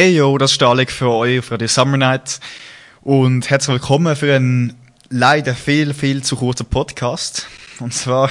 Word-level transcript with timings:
Hey 0.00 0.14
yo, 0.14 0.38
das 0.38 0.52
ist 0.52 0.60
der 0.60 0.68
Alec 0.68 0.92
für 0.92 1.10
euch, 1.10 1.44
für 1.44 1.58
die 1.58 1.66
Summer 1.66 1.96
Night. 1.96 2.38
Und 3.02 3.50
herzlich 3.50 3.74
willkommen 3.74 4.14
für 4.14 4.32
einen 4.32 4.76
leider 5.10 5.56
viel, 5.56 5.92
viel 5.92 6.22
zu 6.22 6.36
kurzen 6.36 6.66
Podcast. 6.66 7.48
Und 7.80 7.92
zwar 7.92 8.30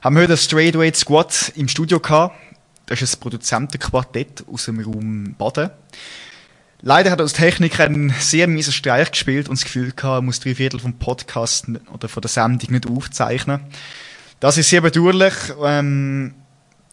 haben 0.00 0.16
wir 0.16 0.22
heute 0.22 0.32
das 0.32 0.44
Straightweight 0.44 0.96
Squad 0.96 1.52
im 1.56 1.68
Studio 1.68 2.00
gehabt. 2.00 2.34
Das 2.86 3.02
ist 3.02 3.14
ein 3.14 3.20
Produzentenquartett 3.20 4.44
aus 4.50 4.64
dem 4.64 4.80
Raum 4.80 5.34
Baden. 5.36 5.68
Leider 6.80 7.10
hat 7.10 7.20
uns 7.20 7.34
Techniker 7.34 7.84
einen 7.84 8.14
sehr 8.18 8.46
miesen 8.46 8.72
Streich 8.72 9.10
gespielt 9.10 9.50
und 9.50 9.58
das 9.58 9.64
Gefühl 9.64 9.92
gehabt, 9.92 10.20
er 10.20 10.22
muss 10.22 10.40
drei 10.40 10.54
Viertel 10.54 10.80
vom 10.80 10.94
Podcast 10.94 11.66
oder 11.92 12.08
von 12.08 12.22
der 12.22 12.30
Sendung 12.30 12.70
nicht 12.70 12.88
aufzeichnen. 12.88 13.60
Das 14.40 14.56
ist 14.56 14.70
sehr 14.70 14.80
bedauerlich. 14.80 15.34
Ähm, 15.62 16.32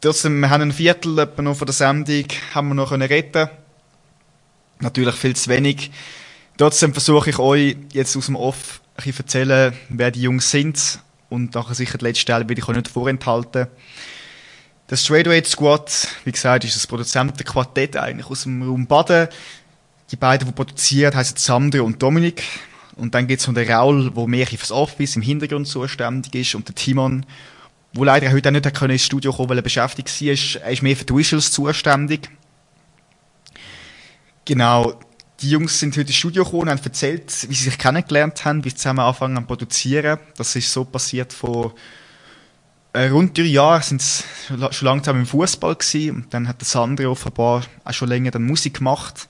trotzdem, 0.02 0.41
wir 0.41 0.50
haben 0.50 0.64
ein 0.64 0.73
Viertel 0.73 1.18
etwa 1.18 1.41
noch 1.41 1.55
von 1.55 1.66
der 1.66 1.73
Sendung, 1.73 2.25
haben 2.54 2.68
wir 2.68 2.75
noch 2.75 2.89
können 2.89 3.07
retten 3.07 3.48
Natürlich 4.80 5.16
viel 5.16 5.36
zu 5.36 5.50
wenig. 5.50 5.91
Trotzdem 6.58 6.94
versuche 6.94 7.30
ich 7.30 7.40
euch 7.40 7.77
jetzt 7.94 8.16
aus 8.16 8.27
dem 8.27 8.36
Off 8.36 8.81
ein 8.95 9.04
bisschen 9.04 9.26
erzählen, 9.26 9.73
wer 9.90 10.12
die 10.12 10.22
Jungs 10.22 10.50
sind 10.52 11.00
und 11.30 11.54
nachher 11.54 11.76
sicher 11.76 11.98
die 11.98 12.05
letzte 12.05 12.26
Teil 12.26 12.48
will 12.48 12.58
ich 12.58 12.67
euch 12.67 12.76
nicht 12.76 12.88
vorenthalten. 12.88 13.67
Das 14.88 15.03
Straightweight 15.03 15.48
Squad, 15.48 16.08
wie 16.26 16.31
gesagt, 16.31 16.64
ist 16.64 16.76
das 16.76 16.88
Produzentenquartett 16.88 17.98
eigentlich 17.98 18.27
aus 18.27 18.44
dem 18.44 18.62
Raum 18.62 18.86
Baden. 18.86 19.27
Die 20.12 20.16
beiden, 20.16 20.48
die 20.48 20.53
produzieren, 20.53 21.16
heißen 21.16 21.38
Sandra 21.38 21.81
und 21.81 22.02
Dominik. 22.02 22.44
Und 22.95 23.16
dann 23.16 23.28
gibt 23.28 23.42
es 23.42 23.48
noch 23.48 23.55
den 23.55 23.70
Raul, 23.70 24.12
der 24.12 24.28
mehr 24.28 24.45
fürs 24.45 24.72
Office 24.72 25.16
im 25.16 25.23
Hintergrund 25.23 25.67
zuständig 25.67 26.36
ist 26.36 26.55
und 26.55 26.67
der 26.67 26.76
Timon, 26.76 27.26
wo 27.94 28.03
leider 28.03 28.31
heute 28.31 28.50
auch 28.50 28.53
nicht 28.53 28.81
ins 28.81 29.03
Studio 29.03 29.34
kommen 29.34 29.50
weil 29.50 29.58
er 29.58 29.64
beschäftigt 29.64 30.09
war. 30.22 30.28
Er 30.64 30.72
ist 30.72 30.84
mehr 30.84 30.95
für 30.95 31.05
die 31.05 31.16
Visuals 31.16 31.52
zuständig. 31.52 32.30
Genau. 34.45 34.99
Die 35.41 35.49
Jungs 35.49 35.80
sind 35.80 35.98
heute 35.98 36.08
ins 36.08 36.16
Studio 36.16 36.45
gekommen 36.45 36.63
und 36.63 36.70
haben 36.70 36.81
erzählt, 36.84 37.49
wie 37.49 37.56
sie 37.56 37.66
sich 37.66 37.78
kennengelernt 37.78 38.45
haben, 38.45 38.64
wie 38.64 38.70
sie 38.70 38.75
zusammen 38.75 39.00
anfangen 39.00 39.36
zu 39.36 39.44
produzieren. 39.44 40.20
Das 40.38 40.56
ist 40.56 40.72
so 40.72 40.86
passiert 40.86 41.33
vor 41.33 41.75
äh, 42.94 43.09
rund 43.09 43.38
drei 43.38 43.44
Jahren 43.44 43.81
sind 43.81 44.02
sie 44.02 44.23
schon 44.72 44.86
langsam 44.86 45.20
im 45.20 45.25
Fußball 45.25 45.75
gewesen. 45.75 46.16
Und 46.16 46.33
dann 46.33 46.47
hat 46.47 46.61
der 46.61 46.67
Sandro 46.67 47.11
offenbar 47.11 47.64
auch 47.83 47.94
schon 47.94 48.08
länger 48.08 48.31
dann 48.31 48.44
Musik 48.44 48.78
gemacht. 48.78 49.28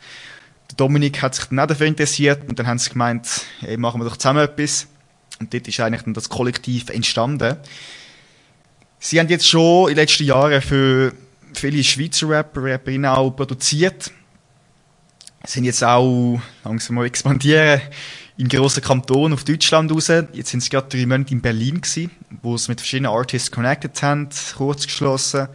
Der 0.70 0.78
Dominik 0.78 1.22
hat 1.22 1.34
sich 1.34 1.46
dann 1.46 1.60
auch 1.60 1.68
dafür 1.68 1.88
interessiert 1.88 2.48
und 2.48 2.60
dann 2.60 2.68
haben 2.68 2.78
sie 2.78 2.92
gemeint, 2.92 3.28
hey, 3.62 3.78
machen 3.78 4.02
wir 4.02 4.06
doch 4.06 4.18
zusammen 4.18 4.44
etwas. 4.44 4.88
Und 5.40 5.54
dort 5.54 5.68
ist 5.68 5.80
eigentlich 5.80 6.04
dann 6.04 6.14
das 6.14 6.30
Kollektiv 6.30 6.90
entstanden. 6.90 7.58
Sie 9.00 9.20
haben 9.20 9.30
jetzt 9.30 9.48
schon 9.48 9.90
in 9.90 9.96
den 9.96 10.04
letzten 10.04 10.26
Jahren 10.26 10.62
für 10.62 11.14
viele 11.54 11.84
Schweizer 11.84 12.30
Rapper, 12.30 12.64
Rapperinnen 12.64 13.10
auch 13.10 13.32
produziert 13.32 14.12
sind 15.46 15.64
jetzt 15.66 15.84
auch 15.84 16.40
langsam 16.64 16.96
mal 16.96 17.06
expandieren 17.06 17.82
in 18.38 18.50
grossen 18.50 18.84
Kantonen 18.84 19.34
auf 19.34 19.44
Deutschland 19.44 19.92
raus. 19.92 20.08
Jetzt 20.08 20.50
sind 20.50 20.62
sie 20.62 20.70
gerade 20.70 20.90
drei 20.90 21.06
Monate 21.06 21.32
in 21.34 21.42
Berlin 21.42 21.82
gewesen, 21.82 22.12
wo 22.42 22.58
sie 22.58 22.72
mit 22.72 22.82
verschiedenen 22.82 23.12
Artists 23.12 23.52
connected 23.52 24.02
haben, 24.02 24.30
kurz 24.58 24.86
geschlossen. 24.86 25.48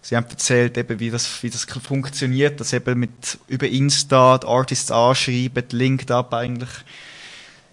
Sie 0.00 0.16
haben 0.16 0.26
erzählt, 0.28 0.78
eben, 0.78 1.00
wie 1.00 1.10
das, 1.10 1.42
wie 1.42 1.50
das 1.50 1.64
funktioniert, 1.64 2.60
dass 2.60 2.72
eben 2.72 2.98
mit, 2.98 3.38
über 3.46 3.68
Insta 3.68 4.38
die 4.38 4.46
Artists 4.46 4.90
anschreiben, 4.90 5.64
Link 5.72 6.10
ab 6.10 6.32
eigentlich, 6.34 6.70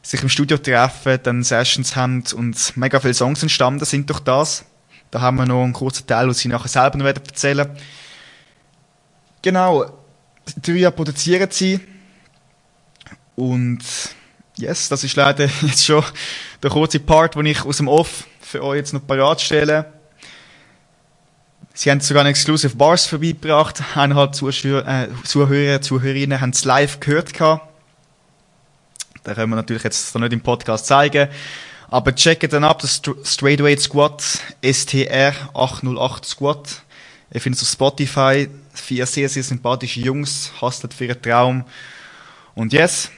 sich 0.02 0.22
im 0.22 0.30
Studio 0.30 0.58
treffen, 0.58 1.19
dann 1.23 1.44
Sessions 1.44 1.95
haben 1.95 2.23
und 2.36 2.78
mega 2.78 3.00
viele 3.00 3.14
Songs 3.14 3.42
entstanden 3.42 3.86
sind 3.86 4.09
durch 4.09 4.19
das. 4.19 4.66
Da 5.09 5.22
haben 5.22 5.38
wir 5.38 5.45
noch 5.45 5.64
einen 5.64 5.73
kurzen 5.73 6.06
Teil, 6.06 6.25
den 6.25 6.34
sie 6.34 6.47
nachher 6.47 6.67
selber 6.67 6.97
noch 6.97 7.06
erzählen 7.06 7.69
Genau, 9.42 10.05
drei 10.61 10.73
Jahre 10.73 10.95
produzieren 10.95 11.49
sie. 11.51 11.79
Und 13.35 13.79
yes, 14.57 14.89
das 14.89 15.03
ist 15.03 15.15
leider 15.15 15.45
jetzt 15.61 15.85
schon 15.85 16.03
der 16.63 16.71
kurze 16.71 16.99
Part, 16.99 17.35
den 17.35 17.45
ich 17.45 17.63
aus 17.63 17.77
dem 17.77 17.88
Off 17.88 18.25
für 18.41 18.63
euch 18.63 18.78
jetzt 18.78 18.94
noch 18.94 19.05
parat 19.05 19.41
stelle. 19.41 19.91
Sie 21.73 21.91
haben 21.91 22.00
sogar 22.00 22.23
ein 22.23 22.29
Exclusive 22.29 22.75
Bars 22.75 23.05
vorbeigebracht. 23.05 23.84
Eineinhalb 23.95 24.34
Zuschauer, 24.34 24.88
äh, 24.88 25.09
Zuhörer, 25.25 25.81
Zuhörerinnen 25.81 26.39
haben 26.39 26.51
es 26.51 26.63
live 26.63 27.01
gehört. 27.01 27.34
Gehabt. 27.34 27.67
Da 29.25 29.34
können 29.34 29.50
wir 29.50 29.57
natürlich 29.57 29.84
jetzt 29.84 30.16
noch 30.16 30.22
nicht 30.22 30.31
im 30.31 30.39
Podcast 30.39 30.85
zeigen. 30.85 31.28
Aber 31.89 32.16
checkt 32.16 32.53
dann 32.53 32.63
ab, 32.63 32.79
das 32.79 33.01
Straightweight 33.23 33.81
Squad, 33.81 34.23
STR 34.63 35.34
808 35.53 36.25
Squad. 36.25 36.81
Ihr 37.34 37.41
findet 37.41 37.61
es 37.61 37.67
auf 37.67 37.73
Spotify. 37.73 38.47
Vier 38.75 39.06
sehr, 39.06 39.30
sehr 39.30 39.44
sympathische 39.44 40.02
Jungs, 40.02 40.52
hustelt 40.62 40.94
für 40.94 41.06
ihren 41.06 41.22
Traum. 41.22 41.63
Und 42.53 42.74
yes, 42.74 43.12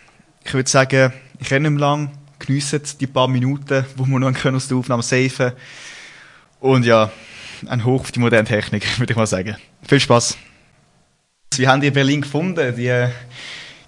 ich 0.44 0.54
würde 0.54 0.70
sagen, 0.70 1.14
ich 1.40 1.52
renne 1.52 1.70
nicht 1.70 1.80
lang. 1.80 2.12
Geniessen 2.40 2.82
die 3.00 3.08
paar 3.08 3.28
Minuten, 3.28 3.86
wo 3.96 4.06
wir 4.06 4.20
noch 4.20 4.46
aus 4.46 4.68
der 4.68 4.78
Aufnahme 4.78 5.04
safen 5.04 5.54
Und 6.60 6.86
ja, 6.86 7.12
ein 7.66 7.84
Hoch 7.84 8.02
auf 8.02 8.12
die 8.12 8.20
moderne 8.20 8.48
Technik, 8.48 8.86
würde 9.00 9.14
ich 9.14 9.18
mal 9.18 9.28
sagen. 9.28 9.58
Viel 9.84 10.00
Spaß. 10.00 10.38
Wie 11.56 11.68
haben 11.68 11.82
die 11.82 11.92
Berlin 11.92 12.22
gefunden, 12.22 12.76
die, 12.76 13.08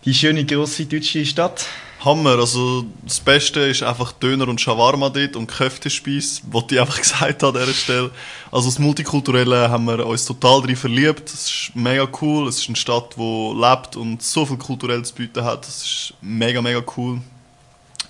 die 0.05 0.13
schöne, 0.13 0.45
grosse 0.45 0.85
deutsche 0.85 1.25
Stadt? 1.25 1.67
Hammer. 2.03 2.37
Also, 2.39 2.85
das 3.03 3.19
Beste 3.19 3.59
ist 3.61 3.83
einfach 3.83 4.13
Döner 4.13 4.47
und 4.47 4.61
Shawarma 4.61 5.09
dort 5.09 5.35
und 5.35 5.47
Köftespeis, 5.47 6.41
was 6.49 6.65
ich 6.71 6.79
einfach 6.79 6.97
gesagt 7.01 7.43
habe 7.43 7.59
an 7.59 7.65
dieser 7.65 7.73
Stelle. 7.77 8.11
Also, 8.51 8.69
das 8.69 8.79
Multikulturelle 8.79 9.69
haben 9.69 9.85
wir 9.85 10.05
uns 10.05 10.25
total 10.25 10.61
drin 10.61 10.75
verliebt. 10.75 11.29
Es 11.29 11.45
ist 11.45 11.71
mega 11.75 12.07
cool. 12.21 12.47
Es 12.47 12.59
ist 12.59 12.67
eine 12.67 12.75
Stadt, 12.75 13.15
die 13.17 13.53
lebt 13.53 13.95
und 13.95 14.21
so 14.23 14.45
viel 14.45 14.57
kulturell 14.57 15.03
zu 15.03 15.13
bieten 15.13 15.43
hat. 15.43 15.67
Das 15.67 15.83
ist 15.83 16.13
mega, 16.21 16.61
mega 16.61 16.81
cool. 16.97 17.19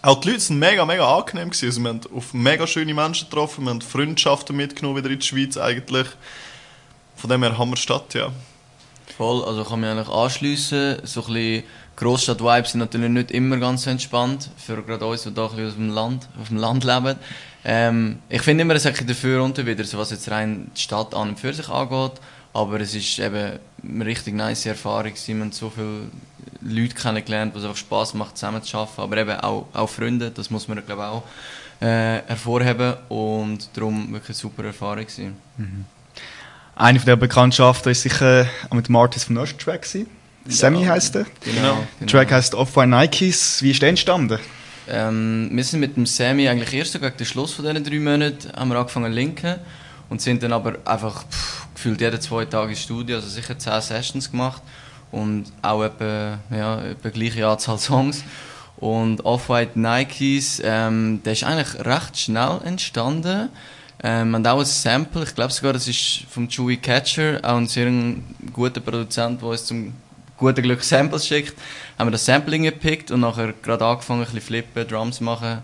Auch 0.01 0.21
die 0.21 0.29
Leute 0.29 0.39
sind 0.41 0.59
mega, 0.59 0.85
mega 0.85 1.17
angenehm. 1.17 1.49
Also, 1.49 1.83
wir 1.83 1.89
haben 1.89 2.01
auf 2.15 2.33
mega 2.33 2.67
schöne 2.67 2.93
Menschen 2.93 3.29
getroffen. 3.29 3.65
Wir 3.65 3.71
haben 3.71 3.81
Freundschaften 3.81 4.55
mitgenommen 4.55 4.97
wieder 4.97 5.09
in 5.09 5.19
die 5.19 5.25
Schweiz 5.25 5.57
eigentlich. 5.57 6.07
Von 7.15 7.29
dem 7.29 7.43
her 7.43 7.57
Hammer 7.57 7.75
Stadt, 7.75 8.13
ja. 8.13 8.31
Voll, 9.17 9.43
also 9.43 9.65
kann 9.65 9.81
mich 9.81 9.89
eigentlich 9.89 10.07
anschliessen. 10.07 10.99
So 11.03 11.25
ein 11.25 11.33
bisschen 11.33 11.63
Großstadt-Vibes 11.99 12.71
sind 12.71 12.79
natürlich 12.79 13.09
nicht 13.09 13.31
immer 13.31 13.57
ganz 13.57 13.85
entspannt, 13.85 14.49
für 14.57 14.81
gerade 14.81 15.05
uns, 15.05 15.23
die 15.23 15.31
hier 15.33 15.67
aus 15.67 15.75
dem 15.75 15.89
Land, 15.89 16.29
auf 16.39 16.47
dem 16.47 16.57
Land 16.57 16.85
leben. 16.85 17.17
Ähm, 17.65 18.19
ich 18.29 18.41
finde 18.41 18.61
immer, 18.61 18.75
es 18.75 18.85
hat 18.85 19.07
dafür 19.07 19.43
und 19.43 19.57
wieder, 19.65 19.83
so 19.83 19.97
was 19.97 20.11
jetzt 20.11 20.31
rein 20.31 20.71
die 20.75 20.81
Stadt 20.81 21.13
an 21.13 21.29
und 21.29 21.39
für 21.39 21.53
sich 21.53 21.67
angeht. 21.67 22.13
Aber 22.53 22.79
es 22.79 22.95
ist 22.95 23.19
eben 23.19 23.59
eine 23.83 24.05
richtig 24.05 24.33
nice 24.33 24.65
Erfahrung. 24.65 25.11
Wir 25.13 25.35
haben 25.35 25.51
so 25.51 25.69
viele 25.69 26.03
Leute 26.61 26.95
kennengelernt, 26.95 27.53
was 27.53 27.63
einfach 27.63 27.75
Spaß 27.75 28.13
macht, 28.13 28.37
zusammen 28.37 28.63
zu 28.63 28.77
arbeiten. 28.77 29.01
Aber 29.01 29.17
eben 29.17 29.39
auch, 29.41 29.67
auch 29.73 29.89
Freunde, 29.89 30.31
das 30.31 30.49
muss 30.49 30.69
man 30.69 30.83
glaube 30.85 31.01
ich 31.01 31.07
auch 31.07 31.23
äh, 31.81 32.21
hervorheben. 32.27 32.93
Und 33.09 33.69
darum 33.73 34.11
wirklich 34.13 34.29
eine 34.29 34.35
super 34.35 34.63
Erfahrung. 34.63 35.05
Mhm. 35.57 35.85
Eine 36.75 36.99
von 36.99 37.07
der 37.07 37.17
Bekanntschaften 37.17 37.87
war 37.87 37.93
sicher 37.93 38.47
mit 38.73 38.87
Martis 38.87 39.25
von 39.25 39.35
Track. 39.35 39.85
Sammy 40.47 40.85
heißt 40.85 41.15
er. 41.15 41.25
Genau. 41.43 41.85
Der 41.99 42.07
Track 42.07 42.31
heißt 42.31 42.55
Off-White 42.55 42.89
Nikes. 42.89 43.61
Wie 43.61 43.71
ist 43.71 43.81
der 43.81 43.89
entstanden? 43.89 44.39
Ähm, 44.87 45.49
wir 45.51 45.63
sind 45.63 45.81
mit 45.81 45.95
dem 45.95 46.05
Sammy 46.05 46.47
eigentlich 46.47 46.73
erst 46.73 46.93
gegen 46.93 47.15
den 47.15 47.25
Schluss 47.25 47.53
von 47.53 47.65
diesen 47.65 47.83
drei 47.83 47.99
Monaten 47.99 48.51
haben 48.55 48.69
wir 48.69 48.77
angefangen 48.77 49.11
zu 49.11 49.15
linken 49.15 49.55
und 50.09 50.21
sind 50.21 50.41
dann 50.41 50.51
aber 50.51 50.77
einfach 50.85 51.23
pff, 51.29 51.67
gefühlt 51.75 52.01
jeden 52.01 52.19
zwei 52.19 52.45
Tage 52.45 52.71
ins 52.71 52.81
Studio, 52.81 53.17
also 53.17 53.27
sicher 53.27 53.57
zehn 53.57 53.81
Sessions 53.81 54.31
gemacht 54.31 54.63
und 55.11 55.45
auch 55.61 55.83
etwa, 55.83 56.39
ja, 56.49 56.81
etwa 56.81 57.09
gleiche 57.09 57.47
Anzahl 57.47 57.77
Songs. 57.79 58.23
Und 58.77 59.25
Off-White 59.25 59.77
Nikes, 59.77 60.61
ähm, 60.63 61.21
der 61.23 61.33
ist 61.33 61.43
eigentlich 61.43 61.85
recht 61.85 62.17
schnell 62.17 62.59
entstanden. 62.63 63.49
Ähm, 64.01 64.33
und 64.33 64.47
auch 64.47 64.59
ein 64.59 64.65
Sample, 64.65 65.23
ich 65.23 65.35
glaube 65.35 65.51
sogar, 65.51 65.73
das 65.73 65.87
ist 65.87 66.23
vom 66.29 66.47
Chewy 66.47 66.77
Catcher, 66.77 67.39
auch 67.43 67.57
ein 67.57 67.67
sehr 67.67 67.91
guter 68.53 68.79
Produzent, 68.79 69.41
der 69.41 69.49
uns 69.49 69.65
zum 69.65 69.93
guten 70.39 70.63
Glück 70.63 70.83
Samples 70.83 71.27
schickt, 71.27 71.55
haben 71.97 72.07
wir 72.07 72.11
das 72.11 72.25
Sampling 72.25 72.63
gepickt 72.63 73.11
und 73.11 73.19
nachher 73.19 73.53
gerade 73.61 73.85
angefangen, 73.85 74.21
ein 74.21 74.25
bisschen 74.25 74.41
flippen, 74.41 74.87
Drums 74.87 75.21
machen. 75.21 75.61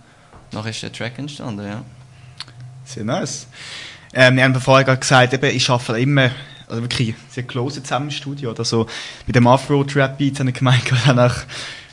Nachher 0.51 0.69
ist 0.69 0.83
der 0.83 0.91
Track 0.91 1.17
entstanden, 1.17 1.65
ja. 1.65 1.83
Sehr 2.83 3.03
nice. 3.03 3.47
Ähm, 4.13 4.35
wir 4.35 4.43
haben 4.43 4.55
vorher 4.61 4.85
gerade 4.85 4.99
gesagt, 4.99 5.33
eben, 5.33 5.55
ich 5.55 5.69
arbeite 5.69 5.99
immer, 5.99 6.29
also 6.67 6.81
wirklich 6.81 7.15
sehr 7.29 7.43
close 7.43 7.81
zusammen 7.81 8.07
im 8.07 8.11
Studio 8.11 8.51
oder 8.51 8.63
so. 8.63 8.85
Mit 9.25 9.35
dem 9.35 9.47
Afro-Trap-Beat 9.47 10.39
habe 10.39 10.49
ich 10.49 10.55
gemeint, 10.55 10.91
wir 10.91 11.05
haben 11.05 11.19
auch 11.19 11.35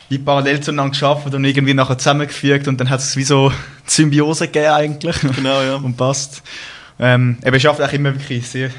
wie 0.08 0.18
parallel 0.18 0.60
zueinander 0.60 0.90
geschafft 0.90 1.32
und 1.32 1.44
irgendwie 1.44 1.72
nachher 1.72 1.96
zusammengefügt 1.96 2.68
und 2.68 2.78
dann 2.78 2.90
hat 2.90 3.00
es 3.00 3.16
wie 3.16 3.24
so 3.24 3.50
Symbiose 3.86 4.46
gegeben 4.46 4.72
eigentlich. 4.72 5.18
Genau, 5.20 5.62
ja. 5.62 5.76
und 5.82 5.96
passt. 5.96 6.42
Ähm, 6.98 7.38
eben, 7.44 7.56
ich 7.56 7.66
arbeite 7.66 7.88
auch 7.88 7.92
immer 7.92 8.12
wirklich 8.12 8.46
sehr 8.46 8.70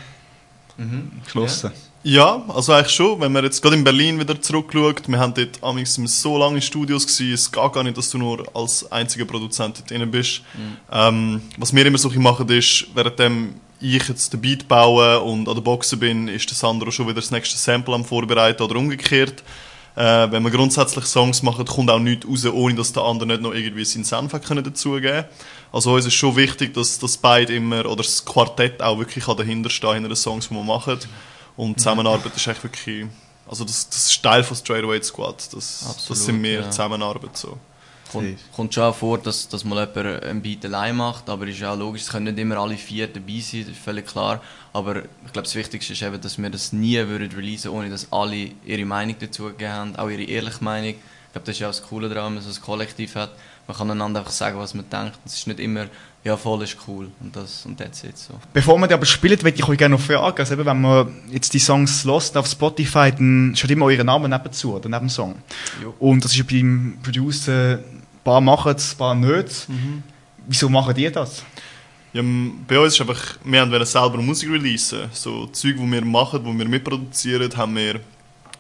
mhm. 0.78 1.12
geschlossen. 1.24 1.72
Ja. 1.74 1.93
Ja, 2.04 2.44
also 2.50 2.74
eigentlich 2.74 2.94
schon. 2.94 3.22
Wenn 3.22 3.32
man 3.32 3.46
jetzt 3.46 3.62
gerade 3.62 3.78
in 3.78 3.84
Berlin 3.84 4.20
wieder 4.20 4.40
zurückschaut, 4.40 5.08
wir 5.08 5.20
haben 5.20 5.34
dort 5.34 5.64
amigs 5.64 5.96
so 5.96 6.38
lange 6.38 6.62
Studios 6.62 7.08
gewesen, 7.08 7.34
es 7.34 7.52
geht 7.52 7.74
gar 7.74 7.84
nicht, 7.84 7.98
dass 7.98 8.10
du 8.10 8.18
nur 8.18 8.46
als 8.54 8.92
einziger 8.92 9.24
Produzent 9.24 9.80
dort 9.80 9.90
drin 9.90 10.12
bist. 10.12 10.42
Mhm. 10.54 10.78
Ähm, 10.92 11.42
was 11.58 11.74
wir 11.74 11.86
immer 11.86 11.98
so 11.98 12.10
machen, 12.10 12.50
ist, 12.50 12.88
währenddem 12.94 13.56
ich 13.80 14.08
jetzt 14.08 14.34
den 14.34 14.42
Beat 14.42 14.68
baue 14.68 15.22
und 15.22 15.48
an 15.48 15.56
der 15.56 15.62
Boxen 15.62 16.00
bin, 16.00 16.28
ist 16.28 16.50
der 16.50 16.58
Sandro 16.58 16.92
schon 16.92 17.08
wieder 17.08 17.22
das 17.22 17.32
nächste 17.32 17.58
Sample 17.58 17.96
am 17.96 18.04
Vorbereiten 18.04 18.64
oder 18.64 18.76
umgekehrt. 18.76 19.42
Äh, 19.96 20.32
wenn 20.32 20.44
wir 20.44 20.52
grundsätzlich 20.52 21.06
Songs 21.06 21.42
machen, 21.44 21.66
kommt 21.66 21.90
auch 21.90 22.00
nichts 22.00 22.28
raus, 22.28 22.46
ohne 22.46 22.76
dass 22.76 22.94
der 22.94 23.04
andere 23.04 23.28
nicht 23.28 23.42
noch 23.42 23.54
irgendwie 23.54 23.86
seinen 23.86 24.04
Senf 24.04 24.34
können 24.42 24.64
dazugeben 24.64 25.26
Also 25.72 25.94
uns 25.94 26.06
ist 26.06 26.16
schon 26.16 26.36
wichtig, 26.36 26.74
dass 26.74 26.98
das 27.00 27.18
beide 27.18 27.54
immer, 27.54 27.86
oder 27.86 27.98
das 28.04 28.26
Quartett 28.26 28.82
auch 28.82 28.98
wirklich 28.98 29.24
dahinter 29.26 29.70
stehen, 29.70 29.94
hinter 29.94 30.10
den 30.10 30.16
Songs, 30.16 30.50
die 30.50 30.56
wir 30.56 30.64
machen. 30.64 30.98
Und 31.56 31.80
Zusammenarbeit 31.80 32.36
ist 32.36 32.48
echt 32.48 32.64
wirklich, 32.64 33.06
also 33.48 33.64
das, 33.64 33.88
das 33.90 34.08
ist 34.08 34.24
Teil 34.24 34.44
von 34.44 34.58
Straight 34.58 34.84
Away 34.84 35.02
Squad. 35.04 35.54
Das, 35.54 35.86
Absolut, 35.88 36.10
das 36.10 36.26
sind 36.26 36.44
wir, 36.44 36.62
ja. 36.62 36.70
Zusammenarbeit 36.70 37.38
so. 37.38 37.58
Kommt, 38.12 38.38
kommt 38.56 38.74
schon 38.74 38.84
auch 38.84 38.96
vor, 38.96 39.18
dass, 39.18 39.50
dass 39.50 39.64
mal 39.64 39.88
jemand 39.88 40.24
einen 40.24 40.42
Beat 40.42 40.64
allein 40.66 40.96
macht, 40.96 41.30
aber 41.30 41.48
ist 41.48 41.60
ja 41.60 41.74
auch 41.74 41.78
logisch, 41.78 42.04
es 42.04 42.10
können 42.10 42.26
nicht 42.26 42.38
immer 42.38 42.58
alle 42.58 42.78
vier 42.78 43.08
dabei 43.08 43.40
sein, 43.40 43.62
das 43.62 43.70
ist 43.70 43.84
völlig 43.84 44.06
klar. 44.06 44.42
Aber 44.72 44.98
ich 44.98 45.32
glaube, 45.32 45.44
das 45.44 45.56
Wichtigste 45.56 45.94
ist 45.94 46.02
eben, 46.04 46.22
dass 46.22 46.38
wir 46.38 46.50
das 46.50 46.74
nie 46.74 46.98
würden 47.08 47.32
releasen 47.32 47.72
ohne 47.72 47.90
dass 47.90 48.12
alle 48.12 48.52
ihre 48.66 48.86
Meinung 48.86 49.16
dazu 49.20 49.46
gegeben 49.46 49.72
haben, 49.72 49.96
auch 49.96 50.10
ihre 50.10 50.24
ehrliche 50.24 50.64
Meinung. 50.64 50.92
Ich 50.92 51.32
glaube, 51.32 51.46
das 51.46 51.56
ist 51.56 51.60
ja 51.60 51.68
auch 51.70 51.72
das 51.72 51.82
Coole 51.82 52.10
daran, 52.10 52.36
wenn 52.36 52.44
man 52.44 52.44
so 52.44 52.60
ein 52.60 52.64
Kollektiv 52.64 53.16
hat. 53.16 53.32
Man 53.68 53.78
kann 53.78 53.92
einander 53.92 54.20
einfach 54.20 54.32
sagen, 54.32 54.58
was 54.58 54.74
man 54.74 54.90
denkt. 54.90 55.18
Es 55.26 55.36
ist 55.36 55.48
nicht 55.48 55.60
immer, 55.60 55.88
ja, 56.24 56.38
voll 56.38 56.64
ist 56.64 56.78
cool 56.88 57.10
und 57.22 57.36
das 57.36 57.66
und 57.66 57.78
that's 57.78 58.04
it 58.04 58.18
so. 58.18 58.34
Bevor 58.54 58.78
man 58.78 58.90
die 58.90 58.94
aber 58.94 59.06
spielt, 59.06 59.44
würde 59.44 59.58
ich 59.58 59.68
euch 59.68 59.78
gerne 59.78 59.96
noch 59.96 60.02
fragen. 60.02 60.38
Also 60.38 60.54
eben, 60.54 60.66
wenn 60.66 60.82
man 60.82 61.14
jetzt 61.32 61.54
die 61.54 61.60
Songs 61.60 62.04
lost 62.04 62.36
auf 62.38 62.48
Spotify, 62.48 63.12
dann 63.12 63.54
steht 63.56 63.72
immer 63.72 63.86
euer 63.86 64.04
Name 64.04 64.28
nebenzu, 64.28 64.76
oder 64.76 64.90
neben 64.90 65.08
dem 65.08 65.10
Song. 65.10 65.36
Jo. 65.82 65.94
Und 66.00 66.24
das 66.24 66.32
ist 66.32 66.38
ja 66.38 66.44
beim 66.50 66.98
Producer, 67.04 67.80
ein 67.80 68.02
paar 68.24 68.42
machen 68.42 68.76
es, 68.76 68.94
ein 68.94 68.98
paar 68.98 69.16
nicht. 69.16 69.68
Wieso 70.48 70.70
machen 70.70 70.94
die 70.94 71.10
das? 71.10 71.44
Ja, 72.14 72.22
bei 72.68 72.80
uns 72.80 72.94
ist 72.94 73.02
einfach, 73.02 73.38
wir 73.44 73.62
haben 73.62 73.72
wollen 73.72 73.86
selber 73.86 74.18
Musik 74.18 74.52
releasen. 74.52 75.10
So 75.12 75.48
Zeug, 75.48 75.78
die 75.78 75.92
wir 75.92 76.06
machen, 76.06 76.44
die 76.44 76.60
wir 76.60 76.68
mitproduzieren, 76.68 77.56
haben 77.58 77.76
wir 77.76 78.00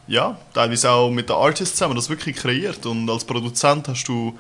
ja, 0.08 0.38
teilweise 0.54 0.90
auch 0.90 1.12
mit 1.12 1.30
den 1.30 1.36
Artists 1.36 1.78
zusammen 1.78 1.96
das 1.96 2.10
wirklich 2.10 2.36
kreiert. 2.36 2.86
Und 2.86 3.10
als 3.10 3.24
Produzent 3.24 3.88
hast 3.88 4.06
du 4.06 4.38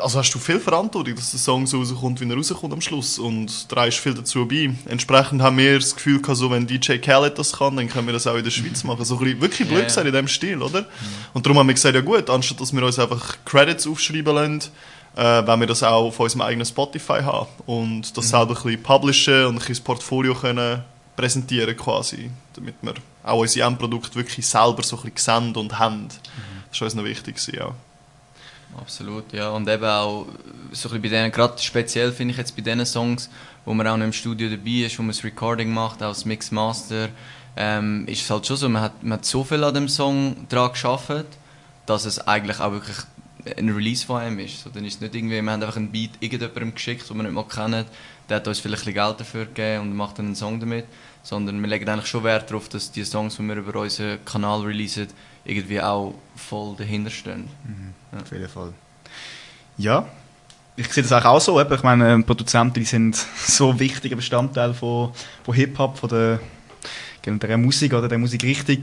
also 0.00 0.18
hast 0.18 0.34
du 0.34 0.38
viel 0.38 0.60
Verantwortung, 0.60 1.14
dass 1.14 1.30
der 1.30 1.40
Song 1.40 1.66
so 1.66 1.78
rauskommt, 1.78 2.20
wie 2.20 2.28
er 2.28 2.36
rauskommt 2.36 2.72
am 2.72 2.80
Schluss 2.80 3.18
und 3.18 3.68
trägst 3.68 3.98
viel 3.98 4.14
dazu 4.14 4.46
bei. 4.46 4.70
Entsprechend 4.86 5.42
haben 5.42 5.58
wir 5.58 5.78
das 5.78 5.94
Gefühl 5.94 6.20
gehabt, 6.20 6.38
so, 6.38 6.50
wenn 6.50 6.66
DJ 6.66 6.98
Khaled 6.98 7.38
das 7.38 7.52
kann, 7.52 7.76
dann 7.76 7.88
können 7.88 8.06
wir 8.06 8.12
das 8.12 8.26
auch 8.26 8.36
in 8.36 8.44
der 8.44 8.50
Schweiz 8.50 8.84
machen. 8.84 9.04
So 9.04 9.16
ein 9.18 9.24
bisschen, 9.24 9.40
wirklich 9.40 9.68
blöd 9.68 9.84
gesagt 9.84 10.06
in 10.06 10.12
dem 10.12 10.28
Stil, 10.28 10.62
oder? 10.62 10.86
Und 11.34 11.44
darum 11.44 11.58
haben 11.58 11.66
wir 11.66 11.74
gesagt, 11.74 11.94
ja 11.94 12.00
gut, 12.00 12.30
anstatt 12.30 12.60
dass 12.60 12.72
wir 12.72 12.82
uns 12.82 12.98
einfach 12.98 13.36
Credits 13.44 13.86
aufschreiben 13.86 14.34
lassen, 14.34 14.70
äh, 15.16 15.46
wollen 15.46 15.60
wir 15.60 15.66
das 15.66 15.82
auch 15.82 16.06
auf 16.06 16.20
unserem 16.20 16.42
eigenen 16.42 16.66
Spotify 16.66 17.20
haben 17.22 17.48
und 17.66 18.16
das 18.16 18.28
selber 18.28 18.56
ein 18.56 18.62
bisschen 18.62 18.82
publishen 18.82 19.46
und 19.46 19.54
ein 19.54 19.58
bisschen 19.58 19.74
das 19.74 19.80
Portfolio 19.80 20.34
können 20.34 20.82
präsentieren 21.16 21.76
quasi, 21.76 22.30
damit 22.54 22.76
wir 22.80 22.94
auch 23.24 23.40
unsere 23.40 23.66
Endprodukte 23.66 24.14
wirklich 24.14 24.46
selber 24.46 24.82
so 24.84 24.96
ein 24.96 25.10
bisschen 25.10 25.44
sehen 25.44 25.56
und 25.56 25.78
haben. 25.78 26.08
Das 26.08 26.76
ist 26.76 26.82
uns 26.82 26.94
noch 26.94 27.04
wichtig 27.04 27.36
ja. 27.52 27.74
Absolut, 28.76 29.32
ja. 29.32 29.50
Und 29.50 29.68
eben 29.68 29.84
auch 29.84 30.26
so 30.72 30.88
ein 30.88 31.00
bisschen 31.00 31.02
bei 31.02 31.08
denen, 31.08 31.32
gerade 31.32 31.58
speziell 31.58 32.12
finde 32.12 32.32
ich 32.32 32.38
jetzt 32.38 32.56
bei 32.56 32.62
diesen 32.62 32.84
Songs, 32.86 33.30
wo 33.64 33.74
man 33.74 33.86
auch 33.86 33.96
noch 33.96 34.04
im 34.04 34.12
Studio 34.12 34.48
dabei 34.48 34.86
ist, 34.86 34.98
wo 34.98 35.02
man 35.02 35.10
das 35.10 35.24
Recording 35.24 35.72
macht, 35.72 36.02
auch 36.02 36.08
das 36.08 36.24
Mix 36.24 36.50
Master, 36.50 37.08
ähm, 37.56 38.06
ist 38.06 38.22
es 38.22 38.30
halt 38.30 38.46
schon 38.46 38.56
so, 38.56 38.68
man 38.68 38.82
hat, 38.82 39.02
man 39.02 39.18
hat 39.18 39.24
so 39.24 39.44
viel 39.44 39.64
an 39.64 39.74
dem 39.74 39.88
Song 39.88 40.46
dran 40.48 40.70
geschafft, 40.72 41.26
dass 41.86 42.04
es 42.04 42.18
eigentlich 42.20 42.60
auch 42.60 42.72
wirklich 42.72 42.96
ein 43.56 43.68
Release 43.70 44.04
von 44.04 44.20
einem 44.20 44.38
ist. 44.38 44.62
So, 44.62 44.70
dann 44.70 44.84
ist 44.84 44.96
es 44.96 45.00
nicht 45.00 45.14
irgendwie, 45.14 45.42
wir 45.42 45.52
haben 45.52 45.62
einfach 45.62 45.76
einen 45.76 45.90
Beat 45.90 46.10
irgendjemandem 46.20 46.74
geschickt, 46.74 47.08
den 47.08 47.16
wir 47.16 47.22
nicht 47.22 47.32
mal 47.32 47.44
kennen, 47.44 47.84
der 48.28 48.36
hat 48.36 48.48
uns 48.48 48.58
vielleicht 48.58 48.82
ein 48.82 48.92
bisschen 48.92 49.06
Geld 49.06 49.20
dafür 49.20 49.46
gegeben 49.46 49.82
und 49.82 49.96
macht 49.96 50.18
dann 50.18 50.26
einen 50.26 50.36
Song 50.36 50.60
damit, 50.60 50.86
sondern 51.22 51.60
wir 51.60 51.68
legen 51.68 51.88
eigentlich 51.88 52.06
schon 52.06 52.24
Wert 52.24 52.50
darauf, 52.50 52.68
dass 52.68 52.90
die 52.90 53.04
Songs, 53.04 53.36
die 53.36 53.42
wir 53.42 53.56
über 53.56 53.80
unseren 53.80 54.24
Kanal 54.24 54.60
releasen, 54.62 55.08
irgendwie 55.44 55.80
auch 55.80 56.14
voll 56.36 56.76
dahinter 56.76 57.10
stehen. 57.10 57.48
Auf 58.20 58.30
jeden 58.32 58.48
Fall. 58.48 58.72
Ja, 59.78 60.06
ich 60.76 60.92
sehe 60.92 61.02
das 61.02 61.12
auch 61.24 61.40
so. 61.40 61.60
Ich 61.60 61.82
meine, 61.82 62.12
ähm, 62.12 62.24
Produzenten 62.24 62.74
die 62.74 62.84
sind 62.84 63.16
so 63.46 63.78
wichtiger 63.78 64.16
Bestandteil 64.16 64.74
von, 64.74 65.12
von 65.42 65.54
Hip-Hop, 65.54 65.98
von 65.98 66.08
der, 66.08 66.40
der 67.24 67.58
Musik 67.58 67.94
oder 67.94 68.08
der 68.08 68.18
Musikrichtung. 68.18 68.82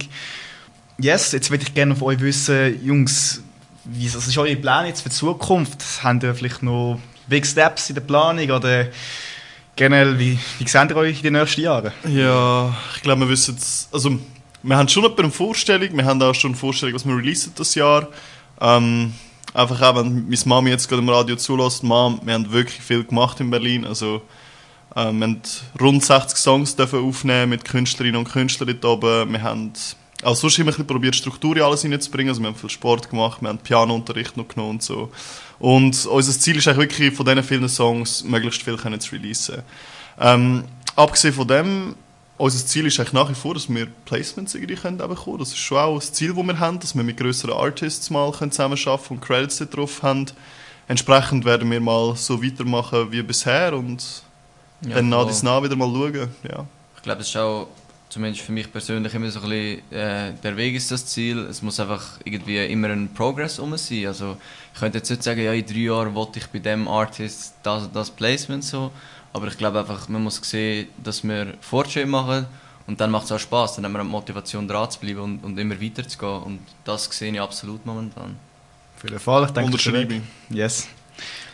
Yes, 0.97 1.31
jetzt 1.33 1.49
würde 1.51 1.63
ich 1.63 1.73
gerne 1.73 1.95
von 1.95 2.09
euch 2.09 2.19
wissen, 2.19 2.83
Jungs, 2.83 3.43
wie 3.85 4.13
was 4.13 4.27
ist 4.27 4.37
eure 4.37 4.55
Pläne 4.55 4.87
jetzt 4.87 5.01
für 5.01 5.09
die 5.09 5.15
Zukunft? 5.15 5.83
Habt 6.03 6.23
ihr 6.23 6.35
vielleicht 6.35 6.63
noch 6.63 6.99
Big 7.27 7.45
Steps 7.45 7.89
in 7.89 7.95
der 7.95 8.01
Planung 8.01 8.49
oder 8.51 8.87
generell, 9.75 10.17
wie, 10.17 10.39
wie 10.59 10.67
seht 10.67 10.89
ihr 10.89 10.95
euch 10.95 11.17
in 11.17 11.23
den 11.23 11.33
nächsten 11.33 11.61
Jahren? 11.61 11.91
Ja, 12.07 12.75
ich 12.95 13.01
glaube, 13.01 13.21
wir 13.21 13.29
wissen 13.29 13.55
jetzt, 13.55 13.93
also 13.93 14.17
wir 14.63 14.77
haben 14.77 14.87
schon 14.89 15.05
eine 15.05 15.31
Vorstellung, 15.31 15.95
wir 15.95 16.05
haben 16.05 16.21
auch 16.21 16.33
schon 16.33 16.51
eine 16.51 16.57
Vorstellung, 16.57 16.95
was 16.95 17.05
wir 17.05 17.15
releasen 17.15 17.53
das 17.55 17.75
Jahr. 17.75 18.07
Ähm, 18.59 19.13
einfach 19.53 19.81
auch, 19.81 19.95
wenn 19.97 20.25
meine 20.27 20.37
Mami 20.45 20.69
jetzt 20.71 20.89
gerade 20.89 21.01
im 21.01 21.09
Radio 21.09 21.35
zulässt, 21.35 21.83
Mom, 21.83 22.19
wir 22.23 22.33
haben 22.33 22.51
wirklich 22.51 22.81
viel 22.81 23.03
gemacht 23.03 23.39
in 23.39 23.51
Berlin, 23.51 23.85
also 23.85 24.21
ähm, 24.95 25.19
wir 25.19 25.27
haben 25.27 25.41
rund 25.79 26.05
60 26.05 26.37
Songs 26.37 26.75
dürfen 26.75 27.03
aufnehmen 27.03 27.49
mit 27.49 27.65
Künstlerinnen 27.65 28.17
und 28.17 28.31
Künstlern 28.31 28.77
dort 28.79 28.85
oben. 29.03 29.33
Wir 29.33 29.41
haben 29.43 29.73
auch 30.23 30.35
sonst 30.35 30.57
immer 30.57 30.67
ein 30.67 30.73
bisschen 30.73 30.87
probiert, 30.87 31.15
Struktur 31.15 31.55
in 31.57 31.63
alles 31.63 31.81
hineinzubringen. 31.81 32.29
Also 32.29 32.41
wir 32.41 32.47
haben 32.47 32.55
viel 32.55 32.69
Sport 32.69 33.09
gemacht, 33.09 33.41
wir 33.41 33.49
haben 33.49 33.59
Pianounterricht 33.59 34.37
noch 34.37 34.47
genommen 34.47 34.71
und 34.71 34.83
so. 34.83 35.11
Und 35.59 36.05
unser 36.05 36.39
Ziel 36.39 36.57
ist 36.57 36.67
eigentlich 36.67 36.99
wirklich, 36.99 37.13
von 37.13 37.25
diesen 37.25 37.43
vielen 37.43 37.69
Songs 37.69 38.23
möglichst 38.23 38.63
viel 38.63 38.77
können 38.77 38.99
zu 38.99 39.15
releasen. 39.15 39.61
Ähm, 40.19 40.63
abgesehen 40.95 41.33
von 41.33 41.47
dem, 41.47 41.95
unser 42.37 42.65
Ziel 42.65 42.85
ist 42.85 42.99
eigentlich 42.99 43.13
nach 43.13 43.29
wie 43.29 43.35
vor, 43.35 43.53
dass 43.53 43.69
wir 43.69 43.87
Placements 44.05 44.55
irgendwie 44.55 44.75
können 44.75 44.97
bekommen. 44.97 45.39
Das 45.39 45.49
ist 45.49 45.57
schon 45.57 45.77
auch 45.77 45.95
das 45.95 46.11
Ziel, 46.11 46.33
das 46.33 46.43
wir 46.45 46.59
haben, 46.59 46.79
dass 46.79 46.95
wir 46.95 47.03
mit 47.03 47.17
größeren 47.17 47.53
Artists 47.53 48.09
mal 48.09 48.31
können 48.31 48.51
zusammenarbeiten 48.51 49.13
und 49.13 49.21
Credits 49.21 49.57
drauf 49.69 50.03
haben. 50.03 50.25
Entsprechend 50.87 51.45
werden 51.45 51.71
wir 51.71 51.79
mal 51.79 52.15
so 52.15 52.43
weitermachen 52.43 53.11
wie 53.11 53.23
bisher 53.23 53.73
und 53.73 54.03
Ja, 54.81 54.95
dann 54.95 55.09
nach 55.09 55.27
dies 55.27 55.43
nach 55.43 55.63
wieder 55.63 55.75
mal 55.75 55.89
schauen. 55.89 56.29
Ja. 56.43 56.65
Ich 56.97 57.01
glaube, 57.01 57.19
das 57.19 57.29
ist 57.29 57.37
auch, 57.37 57.67
zumindest 58.15 58.45
für 58.45 58.53
mich 58.53 58.71
persönlich, 58.71 59.13
immer 59.13 59.29
so 59.29 59.41
ein 59.41 59.49
bisschen, 59.49 59.91
äh, 59.91 60.31
der 60.41 60.55
Weg 60.55 60.73
ist 60.73 60.89
das 60.89 61.05
Ziel. 61.05 61.39
Es 61.49 61.61
muss 61.61 61.81
einfach 61.81 62.17
irgendwie 62.23 62.65
immer 62.65 62.87
ein 62.87 63.13
Progress 63.13 63.59
um 63.59 63.75
sein. 63.75 64.07
Also, 64.07 64.37
ich 64.73 64.79
könnte 64.79 64.99
jetzt 64.99 65.09
nicht 65.09 65.21
sagen, 65.21 65.43
ja, 65.43 65.51
in 65.51 65.65
drei 65.65 65.79
Jahren 65.79 66.15
wollte 66.15 66.39
ich 66.39 66.47
bei 66.47 66.59
dem 66.59 66.87
Artist 66.87 67.55
das 67.61 67.91
das 67.91 68.09
Placement 68.09 68.63
so. 68.63 68.91
Aber 69.33 69.47
ich 69.47 69.57
glaube 69.57 69.79
einfach, 69.79 70.07
man 70.07 70.23
muss 70.23 70.37
sehen, 70.37 70.87
dass 71.03 71.25
wir 71.25 71.55
Fortschritte 71.59 72.07
machen 72.07 72.45
und 72.87 73.01
dann 73.01 73.11
macht 73.11 73.25
es 73.25 73.33
auch 73.33 73.39
Spaß. 73.39 73.75
Dann 73.75 73.83
haben 73.83 73.91
wir 73.91 74.03
die 74.03 74.07
Motivation 74.07 74.65
dran 74.65 74.89
zu 74.89 74.97
bleiben 75.01 75.19
und, 75.19 75.43
und 75.43 75.57
immer 75.57 75.81
weiterzugehen. 75.81 76.43
Und 76.43 76.59
das 76.85 77.03
sehe 77.11 77.33
ich 77.33 77.41
absolut 77.41 77.85
momentan. 77.85 78.37
Auf 78.95 79.03
jeden 79.03 79.19
Fall, 79.19 79.43
ich 79.43 79.51
denke, 79.51 79.71
Unterschreibe. 79.71 80.21
Yes. 80.49 80.87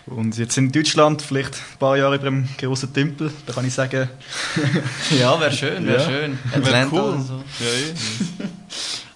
Und 0.07 0.37
jetzt 0.37 0.57
in 0.57 0.71
Deutschland, 0.71 1.21
vielleicht 1.21 1.53
ein 1.55 1.77
paar 1.79 1.95
Jahre 1.97 2.15
über 2.15 2.25
dem 2.25 2.47
großen 2.57 2.93
Tümpel, 2.93 3.31
da 3.45 3.53
kann 3.53 3.65
ich 3.65 3.73
sagen, 3.73 4.09
Ja, 5.19 5.39
wäre 5.39 5.51
schön, 5.51 5.85
wäre 5.85 6.01
Ja. 6.01 6.05
schön. 6.09 6.39
Wäre 6.55 6.87
cool. 6.91 7.23
so. 7.25 7.43
Ja, 7.63 7.69
eh. 8.45 8.47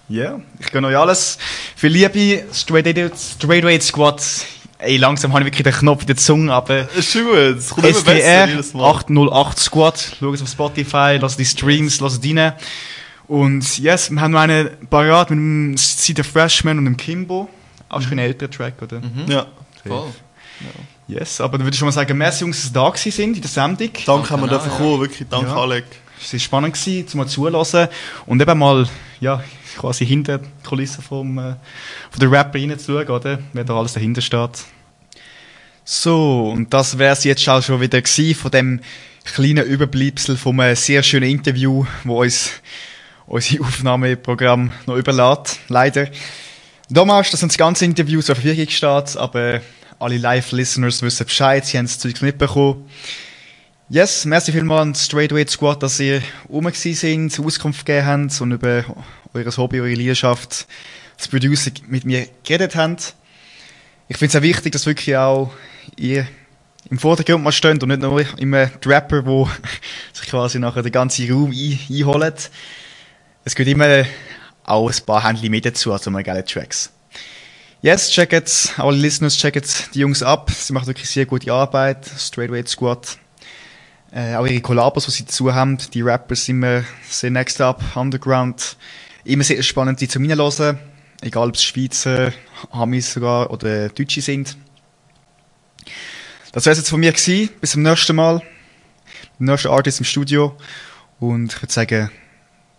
Ja, 0.08 0.40
ich 0.60 0.70
gönne 0.70 0.86
euch 0.86 0.96
alles. 0.96 1.36
Viel 1.74 1.90
Liebe, 1.90 2.44
Straight 2.52 2.86
Straight 3.18 3.64
Weight 3.64 3.82
Squad. 3.82 4.22
Ey, 4.78 4.98
langsam 4.98 5.32
habe 5.32 5.40
ich 5.42 5.46
wirklich 5.46 5.64
den 5.64 5.72
Knopf 5.72 6.02
in 6.02 6.06
der 6.06 6.16
Zunge, 6.16 6.52
aber 6.52 6.82
Das 6.84 6.96
ist 6.96 7.12
schon 7.12 7.24
gut. 7.24 7.34
Es 7.34 7.70
kommt 7.70 7.86
immer 7.86 7.94
besser 7.98 8.14
SDR 8.16 8.48
jedes 8.48 8.74
Mal. 8.74 8.84
808 8.90 9.58
Squad. 9.58 10.12
Schaut 10.20 10.34
es 10.34 10.42
auf 10.42 10.48
Spotify, 10.48 11.18
lasst 11.20 11.38
die 11.38 11.44
Streams, 11.44 11.98
lasst 12.00 12.24
rein. 12.24 12.52
Und 13.26 13.78
yes, 13.78 14.10
wir 14.10 14.20
haben 14.20 14.30
noch 14.32 14.40
einen 14.40 14.70
parat 14.88 15.30
mit 15.30 15.38
dem 15.38 15.76
See 15.76 16.12
the 16.14 16.22
Freshman 16.22 16.78
und 16.78 16.84
dem 16.84 16.96
Kimbo. 16.96 17.48
Auch 17.88 18.00
schon 18.02 18.12
ein 18.12 18.18
älterer 18.20 18.50
Track, 18.50 18.74
oder? 18.82 19.00
Mhm. 19.00 19.24
Ja. 19.28 19.46
Voll. 19.84 20.12
Yes, 21.08 21.40
aber 21.40 21.58
dann 21.58 21.66
würde 21.66 21.74
ich 21.74 21.78
schon 21.78 21.86
mal 21.86 21.92
sagen, 21.92 22.18
merci 22.18 22.42
Jungs, 22.42 22.62
dass 22.62 22.70
ihr 22.70 22.74
da 22.74 22.90
gewesen 22.90 23.12
sind 23.12 23.36
in 23.36 23.42
der 23.42 23.50
Sendung. 23.50 23.90
Danke, 24.04 24.30
haben 24.30 24.42
wir 24.42 24.48
dürfen 24.48 24.70
auch, 24.70 24.78
kommen. 24.78 25.00
Wirklich, 25.00 25.28
danke, 25.28 25.50
Ja. 25.50 25.56
Alec. 25.56 25.84
Es 26.20 26.32
war 26.32 26.40
spannend, 26.40 26.74
gewesen, 26.74 27.06
zum 27.06 27.18
mal 27.18 27.26
zuhören 27.26 27.88
und 28.24 28.40
eben 28.40 28.58
mal 28.58 28.88
ja, 29.20 29.42
quasi 29.76 30.06
hinter 30.06 30.38
die 30.38 30.46
Kulissen 30.66 31.02
vom, 31.02 31.38
äh, 31.38 31.54
von 32.10 32.20
der 32.20 32.30
Rapper 32.30 32.58
reinzuschauen, 32.58 33.08
oder? 33.08 33.38
wer 33.52 33.64
da 33.64 33.78
alles 33.78 33.92
dahinter 33.92 34.22
steht. 34.22 34.64
So, 35.84 36.50
und 36.50 36.72
das 36.74 36.98
wäre 36.98 37.12
es 37.12 37.22
jetzt 37.22 37.48
auch 37.48 37.62
schon 37.62 37.80
wieder 37.80 38.00
gewesen 38.02 38.34
von 38.34 38.50
dem 38.50 38.80
kleinen 39.24 39.64
Überbleibsel 39.64 40.36
vom 40.36 40.58
äh, 40.60 40.74
sehr 40.74 41.02
schönen 41.02 41.30
Interview, 41.30 41.84
wo 42.04 42.22
uns 42.22 42.50
unser 43.26 43.60
Aufnahmeprogramm 43.60 44.72
noch 44.86 44.96
überlässt, 44.96 45.60
leider. 45.68 46.08
Damals, 46.88 47.30
dass 47.30 47.42
uns 47.42 47.52
das 47.52 47.58
ganze 47.58 47.84
Interview 47.84 48.22
zur 48.22 48.36
Verfügung 48.36 48.68
steht, 48.68 49.16
aber 49.16 49.60
alle 49.98 50.18
Live-Listeners 50.18 51.02
wissen 51.02 51.26
Bescheid, 51.26 51.64
sie 51.64 51.78
haben 51.78 51.86
das 51.86 51.98
Zeug 51.98 52.20
mitbekommen. 52.22 52.88
Yes, 53.88 54.24
merci 54.24 54.52
vielmals 54.52 54.82
an 54.82 54.92
die 54.92 54.98
Straightweight 54.98 55.50
Squad, 55.50 55.82
dass 55.82 56.00
ihr 56.00 56.20
rum 56.48 56.68
sind, 56.72 57.38
Auskunft 57.38 57.86
gegeben 57.86 58.06
habt 58.06 58.40
und 58.40 58.52
über 58.52 58.84
euer 59.32 59.56
Hobby, 59.56 59.80
eure 59.80 59.94
Leidenschaft, 59.94 60.66
das 61.16 61.28
Producing 61.28 61.74
mit 61.86 62.04
mir 62.04 62.26
geredet 62.44 62.74
habt. 62.74 63.14
Ich 64.08 64.16
finde 64.16 64.30
es 64.30 64.36
auch 64.36 64.42
wichtig, 64.42 64.72
dass 64.72 64.86
wirklich 64.86 65.16
auch 65.16 65.52
ihr 65.96 66.26
im 66.90 66.98
Vordergrund 66.98 67.44
mal 67.44 67.52
stehen 67.52 67.80
und 67.80 67.88
nicht 67.88 68.00
nur 68.00 68.24
immer 68.38 68.66
die 68.66 68.88
Rapper, 68.88 69.22
die 69.22 69.44
sich 70.12 70.28
quasi 70.28 70.58
nachher 70.58 70.82
den 70.82 70.92
ganzen 70.92 71.30
Raum 71.30 71.50
ein 71.50 71.78
einholen. 71.90 72.34
Es 73.44 73.54
gehört 73.54 73.72
immer 73.72 74.04
auch 74.64 74.90
ein 74.90 75.06
paar 75.06 75.24
Händchen 75.24 75.50
mit 75.50 75.64
dazu, 75.64 75.92
also 75.92 76.10
mal 76.10 76.22
geile 76.22 76.44
Tracks. 76.44 76.90
Yes, 77.86 78.10
check 78.10 78.32
it, 78.32 78.74
alle 78.78 78.96
Listeners, 78.96 79.36
check 79.36 79.54
it 79.54 79.90
die 79.94 80.00
Jungs 80.00 80.20
ab. 80.20 80.50
Sie 80.50 80.72
machen 80.72 80.88
wirklich 80.88 81.08
sehr 81.08 81.24
gute 81.24 81.52
Arbeit. 81.52 82.04
Straightweight 82.18 82.68
Squad. 82.68 83.16
Äh, 84.10 84.34
auch 84.34 84.44
ihre 84.44 84.60
Kollabos, 84.60 85.04
die 85.04 85.12
sie 85.12 85.24
dazu 85.24 85.54
haben. 85.54 85.78
Die 85.94 86.00
Rappers 86.00 86.46
sind 86.46 86.56
immer 86.56 86.82
sehr 87.08 87.30
next 87.30 87.60
up, 87.60 87.84
underground. 87.94 88.76
Immer 89.22 89.44
sehr 89.44 89.62
spannend, 89.62 90.00
die 90.00 90.08
zu 90.08 90.18
reinhören. 90.18 90.80
Egal, 91.20 91.48
ob 91.48 91.54
es 91.54 91.62
Schweizer, 91.62 92.32
Amis 92.72 93.12
sogar 93.12 93.52
oder 93.52 93.88
Deutsche 93.90 94.20
sind. 94.20 94.56
Das 96.50 96.66
wäre 96.66 96.74
jetzt 96.74 96.90
von 96.90 96.98
mir 96.98 97.12
gewesen. 97.12 97.50
Bis 97.60 97.70
zum 97.70 97.82
nächsten 97.82 98.16
Mal. 98.16 98.42
Der 99.38 99.52
nächste 99.52 99.70
Artist 99.70 100.00
im 100.00 100.06
Studio. 100.06 100.56
Und 101.20 101.52
ich 101.52 101.62
würde 101.62 101.72
sagen, 101.72 102.10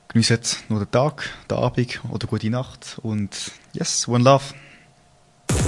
geniessen 0.10 0.40
nur 0.68 0.84
den 0.84 0.92
Tag, 0.92 1.30
den 1.50 1.60
Abend 1.60 2.02
oder 2.12 2.28
gute 2.28 2.50
Nacht. 2.50 2.98
Und 3.02 3.54
yes, 3.72 4.06
one 4.10 4.26
love. 4.26 4.44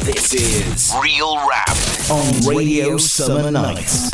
This 0.02 0.34
is 0.34 0.94
Real 1.04 1.36
Rap 1.48 1.78
on 2.10 2.48
Radio 2.48 2.98
Summer 2.98 3.52
Nights. 3.52 4.10